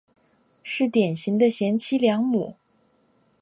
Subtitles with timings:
[0.63, 2.55] 是典型的贤妻良母。